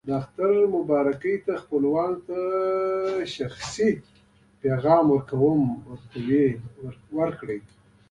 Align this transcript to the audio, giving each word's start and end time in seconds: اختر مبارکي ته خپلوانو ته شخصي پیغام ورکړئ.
اختر 0.19 0.53
مبارکي 0.77 1.35
ته 1.45 1.53
خپلوانو 1.63 2.17
ته 2.27 2.39
شخصي 3.35 3.91
پیغام 4.61 5.05
ورکړئ. 7.17 7.59